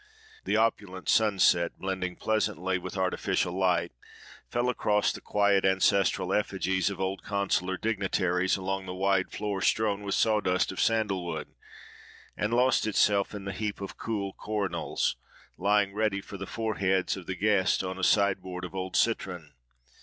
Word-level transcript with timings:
The 0.45 0.57
opulent 0.57 1.07
sunset, 1.09 1.77
blending 1.77 2.15
pleasantly 2.15 2.79
with 2.79 2.97
artificial 2.97 3.53
light, 3.53 3.91
fell 4.49 4.67
across 4.67 5.13
the 5.13 5.21
quiet 5.21 5.63
ancestral 5.63 6.33
effigies 6.33 6.89
of 6.89 6.99
old 6.99 7.21
consular 7.21 7.77
dignitaries, 7.77 8.57
along 8.57 8.87
the 8.87 8.95
wide 8.95 9.29
floor 9.31 9.61
strewn 9.61 10.01
with 10.01 10.15
sawdust 10.15 10.71
of 10.71 10.79
sandal 10.81 11.23
wood, 11.23 11.49
and 12.35 12.51
lost 12.51 12.87
itself 12.87 13.35
in 13.35 13.45
the 13.45 13.53
heap 13.53 13.79
of 13.79 13.99
cool 13.99 14.33
coronals, 14.33 15.17
lying 15.55 15.93
ready 15.93 16.19
for 16.19 16.35
the 16.37 16.47
foreheads 16.47 17.15
of 17.15 17.27
the 17.27 17.35
guests 17.35 17.83
on 17.83 17.99
a 17.99 18.03
sideboard 18.03 18.65
of 18.65 18.73
old 18.73 18.95
citron. 18.95 19.53